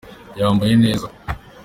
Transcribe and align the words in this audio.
yambaye 0.39 0.73
neza. 0.83 1.07